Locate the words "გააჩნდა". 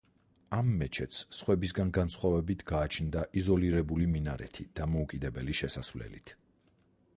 2.73-3.23